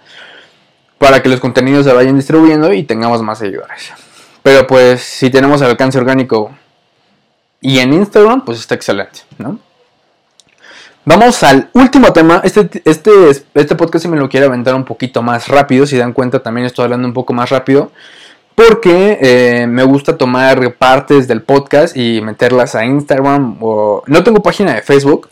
para 0.97 1.23
que 1.23 1.29
los 1.29 1.39
contenidos 1.39 1.85
se 1.85 1.93
vayan 1.93 2.17
distribuyendo 2.17 2.73
y 2.73 2.83
tengamos 2.83 3.21
más 3.21 3.39
seguidores. 3.39 3.93
Pero 4.43 4.67
pues 4.67 4.99
si 4.99 5.29
tenemos 5.29 5.61
alcance 5.61 5.97
orgánico 5.97 6.51
y 7.61 7.79
en 7.79 7.93
Instagram, 7.93 8.43
pues 8.43 8.59
está 8.59 8.75
excelente, 8.75 9.21
¿no? 9.37 9.57
Vamos 11.03 11.41
al 11.41 11.69
último 11.73 12.13
tema. 12.13 12.41
Este, 12.43 12.81
este, 12.85 13.11
este 13.55 13.75
podcast 13.75 14.03
si 14.03 14.07
me 14.07 14.17
lo 14.17 14.29
quiere 14.29 14.45
aventar 14.45 14.75
un 14.75 14.85
poquito 14.85 15.23
más 15.23 15.47
rápido. 15.47 15.87
Si 15.87 15.97
dan 15.97 16.13
cuenta, 16.13 16.43
también 16.43 16.67
estoy 16.67 16.85
hablando 16.85 17.07
un 17.07 17.13
poco 17.13 17.33
más 17.33 17.49
rápido 17.49 17.91
porque 18.53 19.17
eh, 19.21 19.67
me 19.67 19.83
gusta 19.83 20.17
tomar 20.17 20.75
partes 20.75 21.27
del 21.27 21.41
podcast 21.41 21.97
y 21.97 22.21
meterlas 22.21 22.75
a 22.75 22.85
Instagram 22.85 23.57
o 23.61 24.03
no 24.05 24.23
tengo 24.23 24.43
página 24.43 24.75
de 24.75 24.83
Facebook, 24.83 25.29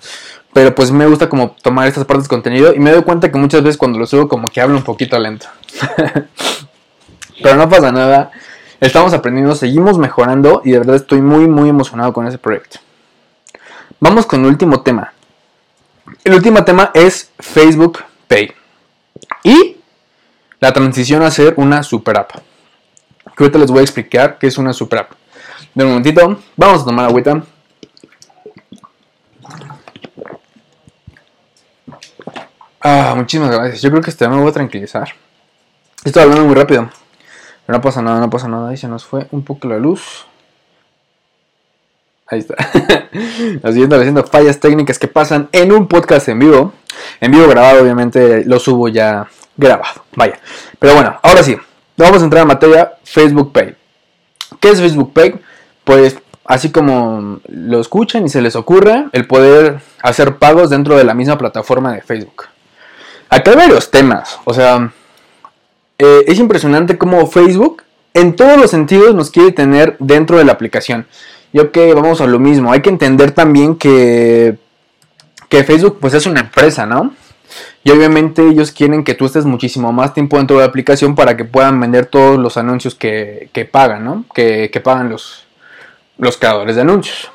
pero 0.54 0.74
pues 0.74 0.92
me 0.92 1.06
gusta 1.06 1.30
como 1.30 1.52
tomar 1.62 1.88
estas 1.88 2.06
partes 2.06 2.24
de 2.24 2.30
contenido 2.30 2.74
y 2.74 2.80
me 2.80 2.92
doy 2.92 3.04
cuenta 3.04 3.32
que 3.32 3.38
muchas 3.38 3.62
veces 3.62 3.78
cuando 3.78 4.00
lo 4.00 4.08
subo 4.08 4.28
como 4.28 4.50
que 4.50 4.62
hablo 4.62 4.78
un 4.78 4.84
poquito 4.84 5.20
lento. 5.20 5.46
pero 7.44 7.56
no 7.56 7.70
pasa 7.70 7.92
nada. 7.92 8.32
Estamos 8.80 9.14
aprendiendo, 9.14 9.54
seguimos 9.54 10.00
mejorando 10.00 10.64
y 10.66 10.72
de 10.72 10.80
verdad 10.80 10.96
estoy 10.96 11.22
muy 11.22 11.48
muy 11.48 11.70
emocionado 11.70 12.14
con 12.14 12.26
ese 12.26 12.40
proyecto. 12.40 12.80
Vamos 14.00 14.26
con 14.26 14.40
el 14.40 14.48
último 14.48 14.82
tema. 14.82 15.14
El 16.24 16.34
último 16.34 16.64
tema 16.64 16.92
es 16.94 17.32
Facebook 17.40 18.00
Pay. 18.28 18.52
Y 19.44 19.78
la 20.60 20.74
transición 20.74 21.24
a 21.24 21.32
ser 21.32 21.54
una 21.58 21.84
super 21.84 22.18
app 22.18 22.32
que 23.40 23.46
ahorita 23.46 23.60
les 23.60 23.72
voy 23.72 23.80
a 23.80 23.84
explicar 23.84 24.38
qué 24.38 24.48
es 24.48 24.58
una 24.58 24.74
super 24.74 25.00
app. 25.00 25.12
De 25.74 25.86
un 25.86 25.92
momentito, 25.92 26.42
vamos 26.58 26.82
a 26.82 26.86
tomar 26.86 27.06
agüita. 27.06 27.42
Ah, 32.82 33.14
muchísimas 33.16 33.50
gracias. 33.50 33.82
Yo 33.82 33.90
creo 33.90 34.02
que 34.02 34.10
este 34.10 34.28
me 34.28 34.36
voy 34.36 34.50
a 34.50 34.52
tranquilizar. 34.52 35.14
Estoy 36.04 36.24
hablando 36.24 36.44
muy 36.44 36.54
rápido. 36.56 36.90
Pero 37.66 37.78
no 37.78 37.82
pasa 37.82 38.02
nada, 38.02 38.20
no 38.20 38.30
pasa 38.30 38.50
nada. 38.50 38.72
Ahí 38.72 38.76
se 38.76 38.90
nos 38.90 39.06
fue 39.06 39.26
un 39.32 39.46
poco 39.46 39.70
la 39.70 39.78
luz. 39.78 40.26
Ahí 42.30 42.40
está. 42.40 42.56
haciendo, 43.64 43.96
haciendo 43.96 44.24
fallas 44.24 44.60
técnicas 44.60 45.00
que 45.00 45.08
pasan 45.08 45.50
en 45.52 45.72
un 45.72 45.88
podcast 45.88 46.28
en 46.30 46.40
vivo. 46.40 46.74
En 47.20 47.32
vivo 47.32 47.48
grabado, 47.48 47.82
obviamente 47.82 48.44
lo 48.46 48.60
subo 48.60 48.88
ya 48.88 49.28
grabado. 49.58 50.04
Vaya. 50.16 50.40
Pero 50.78 50.94
bueno, 50.94 51.18
ahora 51.22 51.44
sí. 51.44 51.58
Vamos 51.98 52.22
a 52.22 52.26
entrar 52.26 52.44
en 52.44 52.48
materia 52.48 52.94
Facebook 53.04 53.52
Pay. 53.52 53.76
¿Qué 54.60 54.70
es 54.70 54.80
Facebook 54.80 55.14
Pay? 55.14 55.36
Pues 55.84 56.18
así 56.46 56.72
como 56.72 57.40
lo 57.48 57.80
escuchan 57.80 58.26
y 58.26 58.30
se 58.30 58.42
les 58.42 58.56
ocurre, 58.56 59.06
el 59.12 59.28
poder 59.28 59.82
hacer 60.02 60.38
pagos 60.38 60.72
dentro 60.72 60.98
de 60.98 61.04
la 61.04 61.14
misma 61.14 61.38
plataforma 61.38 61.94
de 61.94 62.02
Facebook. 62.02 62.46
Acá 63.30 63.52
hay 63.52 63.58
varios 63.58 63.92
temas, 63.92 64.40
o 64.46 64.54
sea, 64.54 64.92
eh, 66.00 66.24
es 66.26 66.40
impresionante 66.40 66.98
cómo 66.98 67.28
Facebook 67.28 67.84
en 68.16 68.36
todos 68.36 68.58
los 68.58 68.72
sentidos 68.72 69.14
nos 69.14 69.30
quiere 69.30 69.52
tener 69.52 69.96
dentro 70.00 70.40
de 70.40 70.46
la 70.46 70.54
aplicación. 70.54 71.06
Y 71.52 71.60
ok, 71.60 71.78
vamos 71.96 72.22
a 72.22 72.28
lo 72.28 72.40
mismo, 72.40 72.72
hay 72.72 72.82
que 72.82 72.90
entender 72.90 73.32
también 73.32 73.76
que, 73.76 74.58
que 75.50 75.64
Facebook 75.64 75.98
pues 76.00 76.14
es 76.14 76.26
una 76.26 76.42
empresa, 76.42 76.86
¿no? 76.86 77.14
Y 77.84 77.92
obviamente 77.92 78.48
ellos 78.48 78.72
quieren 78.72 79.04
que 79.04 79.16
tú 79.16 79.26
estés 79.26 79.46
muchísimo 79.46 79.92
más 79.92 80.14
tiempo 80.14 80.38
dentro 80.38 80.58
de 80.58 80.64
la 80.64 80.68
aplicación 80.68 81.16
para 81.16 81.36
que 81.38 81.46
puedan 81.46 81.80
vender 81.80 82.06
todos 82.06 82.38
los 82.38 82.58
anuncios 82.58 82.94
que, 82.94 83.70
pagan, 83.72 84.06
¿no? 84.06 84.26
Que, 84.34 84.70
pagan 84.84 85.10
los, 85.10 85.46
los 86.18 86.38
creadores 86.38 86.76
de 86.76 86.82
anuncios. 86.82 87.32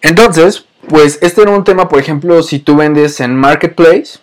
Entonces, 0.00 0.64
pues 0.88 1.18
este 1.20 1.42
era 1.42 1.50
un 1.50 1.64
tema, 1.64 1.88
por 1.88 1.98
ejemplo, 1.98 2.42
si 2.42 2.60
tú 2.60 2.76
vendes 2.76 3.20
en 3.20 3.36
Marketplace, 3.36 4.20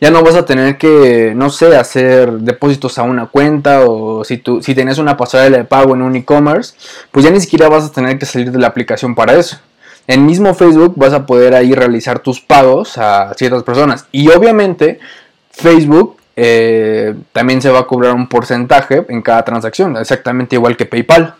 ya 0.00 0.10
no 0.10 0.22
vas 0.22 0.34
a 0.34 0.44
tener 0.44 0.76
que, 0.76 1.32
no 1.34 1.50
sé, 1.50 1.76
hacer 1.76 2.30
depósitos 2.32 2.98
a 2.98 3.02
una 3.02 3.26
cuenta 3.26 3.84
o 3.86 4.24
si, 4.24 4.38
tú, 4.38 4.62
si 4.62 4.74
tienes 4.74 4.98
una 4.98 5.16
pasarela 5.16 5.58
de 5.58 5.64
pago 5.64 5.94
en 5.94 6.02
un 6.02 6.16
e-commerce, 6.16 6.74
pues 7.10 7.24
ya 7.24 7.30
ni 7.30 7.40
siquiera 7.40 7.68
vas 7.68 7.84
a 7.84 7.92
tener 7.92 8.18
que 8.18 8.26
salir 8.26 8.50
de 8.50 8.58
la 8.58 8.66
aplicación 8.66 9.14
para 9.14 9.34
eso. 9.34 9.58
En 10.06 10.26
mismo 10.26 10.54
Facebook 10.54 10.94
vas 10.96 11.14
a 11.14 11.24
poder 11.24 11.54
ahí 11.54 11.72
realizar 11.72 12.18
tus 12.18 12.40
pagos 12.40 12.98
a 12.98 13.32
ciertas 13.34 13.62
personas. 13.62 14.06
Y 14.12 14.28
obviamente 14.28 15.00
Facebook 15.50 16.16
eh, 16.36 17.14
también 17.32 17.62
se 17.62 17.70
va 17.70 17.80
a 17.80 17.86
cobrar 17.86 18.14
un 18.14 18.28
porcentaje 18.28 19.06
en 19.08 19.22
cada 19.22 19.44
transacción, 19.44 19.96
exactamente 19.96 20.56
igual 20.56 20.76
que 20.76 20.84
PayPal. 20.84 21.34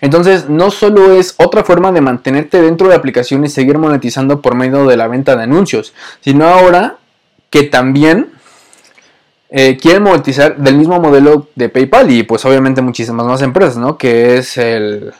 Entonces, 0.00 0.48
no 0.48 0.70
solo 0.70 1.14
es 1.14 1.34
otra 1.38 1.62
forma 1.62 1.92
de 1.92 2.00
mantenerte 2.00 2.62
dentro 2.62 2.86
de 2.86 2.94
la 2.94 2.98
aplicación 2.98 3.44
y 3.44 3.48
seguir 3.48 3.78
monetizando 3.78 4.40
por 4.40 4.54
medio 4.54 4.86
de 4.86 4.96
la 4.96 5.08
venta 5.08 5.36
de 5.36 5.42
anuncios, 5.42 5.92
sino 6.20 6.46
ahora 6.46 6.96
que 7.50 7.64
también 7.64 8.30
eh, 9.50 9.76
quieren 9.76 10.04
monetizar 10.04 10.56
del 10.56 10.76
mismo 10.76 11.00
modelo 11.00 11.48
de 11.54 11.68
PayPal 11.68 12.10
y 12.10 12.22
pues 12.22 12.44
obviamente 12.44 12.80
muchísimas 12.82 13.26
más 13.26 13.42
empresas, 13.42 13.76
¿no? 13.76 13.98
Que 13.98 14.38
es 14.38 14.56
el, 14.56 15.12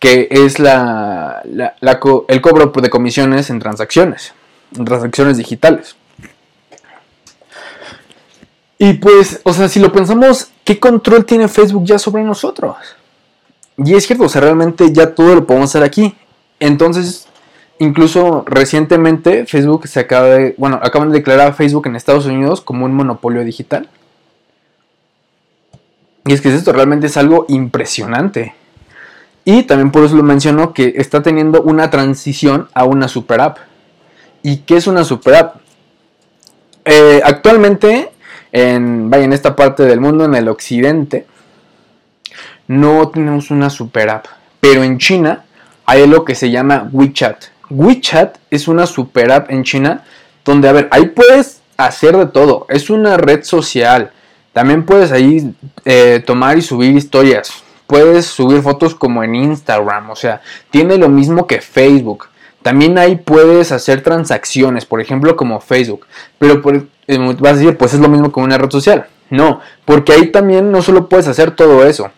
que 0.00 0.28
es 0.30 0.58
la, 0.58 1.42
el 1.44 2.40
cobro 2.40 2.72
de 2.74 2.90
comisiones 2.90 3.48
en 3.50 3.58
transacciones, 3.60 4.34
en 4.76 4.84
transacciones 4.84 5.36
digitales. 5.36 5.96
Y 8.78 8.94
pues, 8.94 9.40
o 9.44 9.52
sea, 9.52 9.68
si 9.68 9.80
lo 9.80 9.92
pensamos, 9.92 10.50
¿qué 10.64 10.78
control 10.78 11.24
tiene 11.24 11.48
Facebook 11.48 11.84
ya 11.84 11.98
sobre 11.98 12.22
nosotros? 12.24 12.76
Y 13.78 13.94
es 13.94 14.06
cierto, 14.06 14.24
o 14.24 14.28
sea, 14.28 14.40
realmente 14.40 14.92
ya 14.92 15.14
todo 15.14 15.34
lo 15.34 15.46
podemos 15.46 15.70
hacer 15.70 15.82
aquí. 15.82 16.14
Entonces, 16.60 17.28
incluso 17.78 18.44
recientemente 18.46 19.46
Facebook 19.46 19.86
se 19.86 20.00
acaba 20.00 20.26
de, 20.28 20.54
bueno, 20.56 20.80
acaban 20.82 21.10
de 21.10 21.18
declarar 21.18 21.48
a 21.48 21.52
Facebook 21.52 21.86
en 21.86 21.96
Estados 21.96 22.26
Unidos 22.26 22.60
como 22.60 22.86
un 22.86 22.94
monopolio 22.94 23.44
digital. 23.44 23.88
Y 26.24 26.32
es 26.32 26.40
que 26.40 26.52
esto 26.52 26.72
realmente 26.72 27.06
es 27.06 27.16
algo 27.16 27.44
impresionante. 27.48 28.54
Y 29.44 29.62
también 29.62 29.92
por 29.92 30.04
eso 30.04 30.16
lo 30.16 30.24
menciono 30.24 30.72
que 30.72 30.94
está 30.96 31.22
teniendo 31.22 31.62
una 31.62 31.88
transición 31.90 32.68
a 32.74 32.84
una 32.84 33.06
super 33.06 33.40
app. 33.40 33.58
¿Y 34.42 34.58
qué 34.58 34.76
es 34.76 34.88
una 34.88 35.04
super 35.04 35.34
app? 35.36 35.56
Eh, 36.84 37.20
actualmente, 37.22 38.10
en, 38.50 39.08
vaya, 39.08 39.24
en 39.24 39.32
esta 39.32 39.54
parte 39.54 39.84
del 39.84 40.00
mundo, 40.00 40.24
en 40.24 40.34
el 40.34 40.48
occidente, 40.48 41.26
no 42.68 43.08
tenemos 43.08 43.50
una 43.50 43.70
super 43.70 44.10
app. 44.10 44.26
Pero 44.60 44.82
en 44.82 44.98
China 44.98 45.44
hay 45.84 46.06
lo 46.06 46.24
que 46.24 46.34
se 46.34 46.50
llama 46.50 46.88
WeChat. 46.92 47.44
WeChat 47.70 48.38
es 48.50 48.68
una 48.68 48.86
super 48.86 49.30
app 49.32 49.50
en 49.50 49.64
China 49.64 50.04
donde, 50.44 50.68
a 50.68 50.72
ver, 50.72 50.88
ahí 50.90 51.06
puedes 51.06 51.62
hacer 51.76 52.16
de 52.16 52.26
todo. 52.26 52.66
Es 52.68 52.90
una 52.90 53.16
red 53.16 53.44
social. 53.44 54.10
También 54.52 54.84
puedes 54.84 55.12
ahí 55.12 55.54
eh, 55.84 56.22
tomar 56.24 56.56
y 56.58 56.62
subir 56.62 56.96
historias 56.96 57.64
puedes 57.86 58.26
subir 58.26 58.62
fotos 58.62 58.94
como 58.94 59.22
en 59.22 59.34
Instagram, 59.34 60.10
o 60.10 60.16
sea, 60.16 60.42
tiene 60.70 60.98
lo 60.98 61.08
mismo 61.08 61.46
que 61.46 61.60
Facebook. 61.60 62.26
También 62.62 62.98
ahí 62.98 63.16
puedes 63.16 63.70
hacer 63.70 64.02
transacciones, 64.02 64.84
por 64.84 65.00
ejemplo, 65.00 65.36
como 65.36 65.60
Facebook. 65.60 66.06
Pero 66.38 66.60
eh, 67.06 67.36
vas 67.38 67.52
a 67.52 67.56
decir, 67.56 67.76
pues 67.76 67.94
es 67.94 68.00
lo 68.00 68.08
mismo 68.08 68.32
que 68.32 68.40
una 68.40 68.58
red 68.58 68.70
social. 68.70 69.06
No, 69.30 69.60
porque 69.84 70.12
ahí 70.12 70.30
también 70.32 70.72
no 70.72 70.82
solo 70.82 71.08
puedes 71.08 71.28
hacer 71.28 71.52
todo 71.52 71.86
eso. 71.86 72.10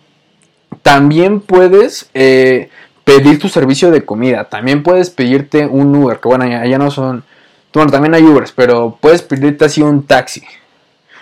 También 0.83 1.41
puedes 1.41 2.09
eh, 2.15 2.71
pedir 3.05 3.39
tu 3.39 3.49
servicio 3.49 3.91
de 3.91 4.05
comida. 4.05 4.45
También 4.45 4.83
puedes 4.83 5.11
pedirte 5.11 5.67
un 5.67 5.95
Uber, 5.97 6.21
que 6.21 6.29
bueno, 6.29 6.47
ya, 6.47 6.79
no 6.79 6.91
son... 6.91 7.25
Bueno, 7.73 7.91
también 7.91 8.15
hay 8.15 8.23
Ubers, 8.23 8.53
pero 8.53 8.99
puedes 9.01 9.23
pedirte 9.23 9.65
así 9.65 9.83
un 9.83 10.07
taxi. 10.07 10.43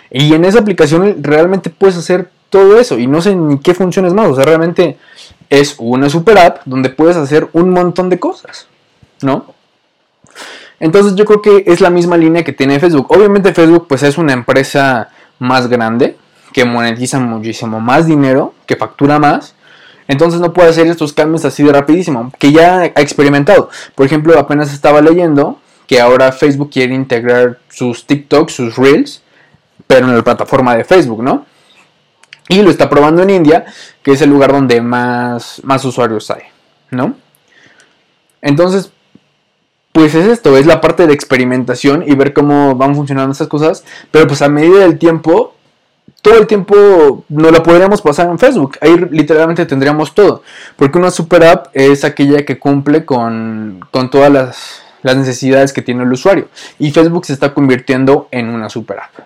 Y 0.09 0.33
en 0.33 0.45
esa 0.45 0.59
aplicación 0.59 1.23
realmente 1.23 1.69
puedes 1.69 1.97
hacer 1.97 2.29
todo 2.49 2.79
eso 2.79 2.97
y 2.97 3.07
no 3.07 3.21
sé 3.21 3.35
ni 3.35 3.59
qué 3.59 3.73
funciones 3.73 4.13
más. 4.13 4.27
O 4.27 4.35
sea, 4.35 4.45
realmente 4.45 4.97
es 5.49 5.75
una 5.77 6.09
super 6.09 6.37
app 6.37 6.61
donde 6.65 6.89
puedes 6.89 7.15
hacer 7.15 7.47
un 7.53 7.69
montón 7.69 8.09
de 8.09 8.19
cosas, 8.19 8.67
¿no? 9.21 9.53
Entonces 10.79 11.15
yo 11.15 11.25
creo 11.25 11.41
que 11.41 11.63
es 11.67 11.81
la 11.81 11.89
misma 11.89 12.17
línea 12.17 12.43
que 12.43 12.53
tiene 12.53 12.79
Facebook. 12.79 13.07
Obviamente 13.09 13.53
Facebook 13.53 13.87
pues 13.87 14.03
es 14.03 14.17
una 14.17 14.33
empresa 14.33 15.09
más 15.39 15.67
grande 15.67 16.16
que 16.57 16.65
monetiza 16.65 17.19
muchísimo 17.19 17.79
más 17.79 18.07
dinero, 18.07 18.55
que 18.65 18.75
factura 18.75 19.19
más, 19.19 19.53
entonces 20.07 20.39
no 20.39 20.53
puede 20.53 20.69
hacer 20.69 20.87
estos 20.87 21.13
cambios 21.13 21.45
así 21.45 21.61
de 21.61 21.71
rapidísimo, 21.71 22.31
que 22.39 22.51
ya 22.51 22.79
ha 22.79 22.85
experimentado. 22.85 23.69
Por 23.93 24.07
ejemplo, 24.07 24.39
apenas 24.39 24.73
estaba 24.73 24.99
leyendo 24.99 25.59
que 25.85 26.01
ahora 26.01 26.31
Facebook 26.31 26.71
quiere 26.71 26.95
integrar 26.95 27.59
sus 27.69 28.07
TikToks, 28.07 28.53
sus 28.53 28.75
Reels, 28.75 29.21
pero 29.85 30.07
en 30.07 30.17
la 30.17 30.23
plataforma 30.23 30.75
de 30.75 30.83
Facebook, 30.83 31.21
¿no? 31.21 31.45
Y 32.49 32.63
lo 32.63 32.71
está 32.71 32.89
probando 32.89 33.21
en 33.21 33.29
India, 33.29 33.65
que 34.01 34.13
es 34.13 34.21
el 34.23 34.31
lugar 34.31 34.51
donde 34.51 34.81
más, 34.81 35.61
más 35.63 35.85
usuarios 35.85 36.31
hay, 36.31 36.41
¿no? 36.89 37.13
Entonces, 38.41 38.91
pues 39.91 40.15
es 40.15 40.25
esto, 40.25 40.57
es 40.57 40.65
la 40.65 40.81
parte 40.81 41.05
de 41.05 41.13
experimentación 41.13 42.03
y 42.07 42.15
ver 42.15 42.33
cómo 42.33 42.73
van 42.73 42.95
funcionando 42.95 43.31
estas 43.31 43.47
cosas, 43.47 43.83
pero 44.09 44.25
pues 44.25 44.41
a 44.41 44.49
medida 44.49 44.79
del 44.79 44.97
tiempo, 44.97 45.53
todo 46.27 46.39
el 46.39 46.47
tiempo 46.47 47.23
no 47.29 47.51
la 47.51 47.63
podríamos 47.63 48.01
pasar 48.01 48.27
en 48.27 48.37
Facebook, 48.37 48.77
ahí 48.81 48.97
literalmente 49.11 49.65
tendríamos 49.65 50.13
todo, 50.13 50.43
porque 50.75 50.97
una 50.97 51.09
super 51.09 51.41
app 51.45 51.67
es 51.71 52.03
aquella 52.03 52.45
que 52.45 52.59
cumple 52.59 53.05
con, 53.05 53.79
con 53.91 54.09
todas 54.09 54.29
las, 54.29 54.81
las 55.03 55.15
necesidades 55.15 55.71
que 55.71 55.81
tiene 55.81 56.03
el 56.03 56.11
usuario, 56.11 56.49
y 56.79 56.91
Facebook 56.91 57.25
se 57.25 57.31
está 57.31 57.53
convirtiendo 57.53 58.27
en 58.31 58.49
una 58.49 58.67
super 58.67 58.99
app. 58.99 59.25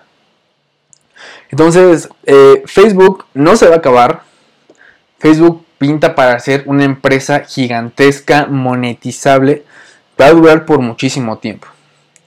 Entonces, 1.50 2.08
eh, 2.24 2.62
Facebook 2.68 3.26
no 3.34 3.56
se 3.56 3.68
va 3.68 3.76
a 3.76 3.78
acabar. 3.80 4.22
Facebook 5.18 5.66
pinta 5.80 6.14
para 6.14 6.40
ser 6.40 6.64
una 6.68 6.84
empresa 6.84 7.40
gigantesca, 7.40 8.46
monetizable, 8.46 9.66
va 10.22 10.28
a 10.28 10.32
durar 10.34 10.66
por 10.66 10.80
muchísimo 10.82 11.40
tiempo. 11.40 11.68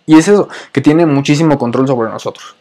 Y 0.04 0.19
es 0.19 0.26
eso, 0.26 0.49
que 0.73 0.81
tiene 0.81 1.07
muchísimo 1.07 1.59
control 1.59 1.87
sobre 1.87 2.11
nosotros. 2.11 2.57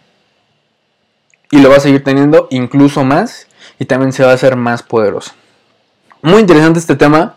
Y 1.54 1.60
lo 1.60 1.70
va 1.70 1.76
a 1.76 1.80
seguir 1.80 2.04
teniendo 2.04 2.48
incluso 2.50 3.04
más 3.04 3.46
y 3.78 3.86
también 3.86 4.12
se 4.12 4.24
va 4.24 4.32
a 4.32 4.34
hacer 4.34 4.56
más 4.56 4.82
poderoso. 4.82 5.34
Muy 6.24 6.42
interesante 6.42 6.80
este 6.80 6.96
tema. 6.96 7.36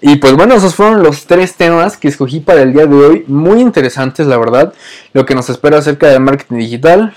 Y 0.00 0.16
pues 0.16 0.32
bueno, 0.32 0.56
esos 0.56 0.74
fueron 0.74 1.04
los 1.04 1.26
tres 1.26 1.54
temas 1.54 1.96
que 1.96 2.08
escogí 2.08 2.40
para 2.40 2.62
el 2.62 2.72
día 2.72 2.86
de 2.86 2.96
hoy. 2.96 3.24
Muy 3.28 3.60
interesantes, 3.60 4.26
la 4.26 4.36
verdad. 4.36 4.74
Lo 5.12 5.24
que 5.24 5.36
nos 5.36 5.48
espera 5.48 5.78
acerca 5.78 6.08
del 6.08 6.22
marketing 6.22 6.56
digital, 6.56 7.14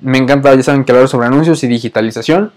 me 0.00 0.18
encanta, 0.18 0.52
ya 0.56 0.62
saben 0.64 0.84
que 0.84 0.90
hablar 0.90 1.06
sobre 1.06 1.28
anuncios 1.28 1.62
y 1.62 1.68
digitalización. 1.68 2.50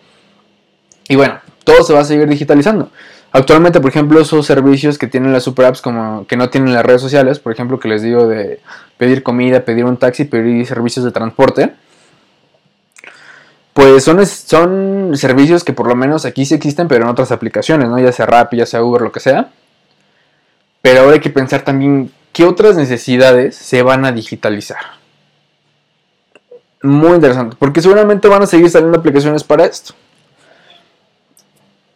Y 1.08 1.16
bueno, 1.16 1.40
todo 1.66 1.84
se 1.84 1.94
va 1.94 2.00
a 2.00 2.06
seguir 2.06 2.28
digitalizando. 2.28 2.90
Actualmente, 3.32 3.80
por 3.80 3.92
ejemplo, 3.92 4.22
esos 4.22 4.44
servicios 4.44 4.98
que 4.98 5.06
tienen 5.06 5.32
las 5.32 5.44
super 5.44 5.68
apps 5.68 5.82
como 5.82 6.26
que 6.26 6.36
no 6.36 6.50
tienen 6.50 6.74
las 6.74 6.84
redes 6.84 7.02
sociales, 7.02 7.38
por 7.38 7.54
ejemplo, 7.54 7.80
que 7.80 7.90
les 7.90 8.02
digo 8.02 8.28
de 8.28 8.60
pedir 8.98 9.22
comida, 9.22 9.66
pedir 9.66 9.86
un 9.86 9.98
taxi, 9.98 10.26
pedir 10.26 10.66
servicios 10.66 11.06
de 11.06 11.12
transporte, 11.12 11.74
pues 13.74 14.04
son, 14.04 14.26
son 14.26 15.12
servicios 15.16 15.64
que 15.64 15.74
por 15.74 15.88
lo 15.88 15.96
menos 15.96 16.26
aquí 16.26 16.46
sí 16.46 16.56
existen, 16.56 16.88
pero 16.88 17.06
en 17.06 17.10
otras 17.10 17.32
aplicaciones, 17.32 17.90
¿no? 17.90 18.00
Ya 18.00 18.12
sea 18.12 18.26
Rappi, 18.26 18.58
ya 18.58 18.66
sea 18.66 18.84
Uber, 18.84 19.02
lo 19.02 19.12
que 19.12 19.20
sea. 19.20 19.50
Pero 20.82 21.02
ahora 21.02 21.14
hay 21.14 21.20
que 21.20 21.30
pensar 21.30 21.64
también 21.64 22.12
qué 22.32 22.46
otras 22.46 22.76
necesidades 22.76 23.56
se 23.56 23.82
van 23.84 24.06
a 24.06 24.12
digitalizar 24.12 25.04
muy 26.84 27.14
interesante, 27.14 27.56
porque 27.58 27.82
seguramente 27.82 28.28
van 28.28 28.44
a 28.44 28.46
seguir 28.46 28.70
saliendo 28.70 29.00
aplicaciones 29.00 29.44
para 29.44 29.66
esto. 29.66 29.94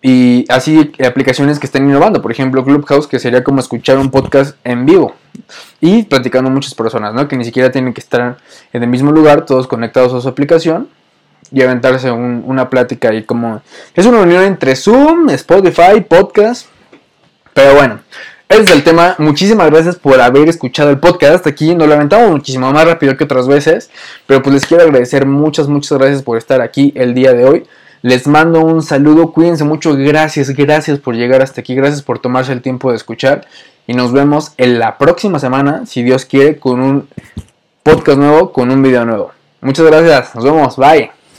Y 0.01 0.45
así 0.47 0.93
aplicaciones 1.05 1.59
que 1.59 1.65
estén 1.65 1.89
innovando, 1.89 2.21
por 2.21 2.31
ejemplo 2.31 2.63
Clubhouse, 2.63 3.07
que 3.07 3.19
sería 3.19 3.43
como 3.43 3.59
escuchar 3.59 3.97
un 3.97 4.09
podcast 4.09 4.55
en 4.63 4.85
vivo 4.85 5.13
y 5.81 6.03
platicando 6.03 6.49
muchas 6.49 6.73
personas, 6.73 7.13
¿no? 7.13 7.27
Que 7.27 7.35
ni 7.35 7.43
siquiera 7.43 7.71
tienen 7.71 7.93
que 7.93 7.99
estar 7.99 8.37
en 8.71 8.83
el 8.83 8.89
mismo 8.89 9.11
lugar, 9.11 9.45
todos 9.45 9.67
conectados 9.67 10.13
a 10.13 10.21
su 10.21 10.29
aplicación 10.29 10.87
y 11.51 11.61
aventarse 11.61 12.11
una 12.11 12.69
plática 12.69 13.13
y 13.13 13.23
como... 13.23 13.61
Es 13.95 14.05
una 14.05 14.19
unión 14.19 14.43
entre 14.43 14.75
Zoom, 14.75 15.29
Spotify, 15.29 16.01
podcast, 16.07 16.67
pero 17.53 17.75
bueno, 17.75 17.99
ese 18.49 18.61
es 18.61 18.71
el 18.71 18.83
tema. 18.83 19.15
Muchísimas 19.17 19.69
gracias 19.69 19.97
por 19.97 20.21
haber 20.21 20.47
escuchado 20.47 20.89
el 20.89 20.99
podcast 20.99 21.35
hasta 21.35 21.49
aquí. 21.49 21.75
Nos 21.75 21.89
lamentamos 21.89 22.31
muchísimo 22.31 22.71
más 22.71 22.85
rápido 22.85 23.17
que 23.17 23.25
otras 23.25 23.47
veces. 23.47 23.89
Pero 24.25 24.41
pues 24.41 24.53
les 24.53 24.65
quiero 24.65 24.83
agradecer 24.83 25.25
muchas, 25.25 25.67
muchas 25.67 25.97
gracias 25.97 26.23
por 26.23 26.37
estar 26.37 26.61
aquí 26.61 26.93
el 26.95 27.13
día 27.13 27.33
de 27.33 27.45
hoy. 27.45 27.65
Les 28.03 28.25
mando 28.25 28.61
un 28.61 28.83
saludo. 28.83 29.33
Cuídense 29.33 29.65
mucho. 29.65 29.95
Gracias, 29.95 30.51
gracias 30.51 30.99
por 30.99 31.15
llegar 31.15 31.41
hasta 31.41 31.59
aquí. 31.59 31.75
Gracias 31.75 32.01
por 32.01 32.19
tomarse 32.19 32.53
el 32.53 32.61
tiempo 32.61 32.91
de 32.91 32.95
escuchar. 32.95 33.45
Y 33.85 33.93
nos 33.93 34.13
vemos 34.13 34.53
en 34.57 34.79
la 34.79 34.97
próxima 34.97 35.39
semana, 35.39 35.85
si 35.85 36.03
Dios 36.03 36.25
quiere, 36.25 36.57
con 36.57 36.79
un 36.79 37.07
podcast 37.83 38.17
nuevo, 38.17 38.53
con 38.53 38.71
un 38.71 38.81
video 38.81 39.03
nuevo. 39.03 39.31
Muchas 39.61 39.85
gracias. 39.85 40.35
Nos 40.35 40.45
vemos. 40.45 40.77
Bye. 40.77 41.16